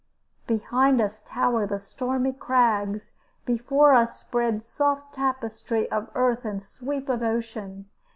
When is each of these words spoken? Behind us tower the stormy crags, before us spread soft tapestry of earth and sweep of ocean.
Behind 0.47 0.99
us 0.99 1.21
tower 1.27 1.67
the 1.67 1.77
stormy 1.77 2.33
crags, 2.33 3.11
before 3.45 3.93
us 3.93 4.19
spread 4.19 4.63
soft 4.63 5.13
tapestry 5.13 5.87
of 5.91 6.09
earth 6.15 6.43
and 6.43 6.59
sweep 6.63 7.07
of 7.07 7.21
ocean. 7.21 7.85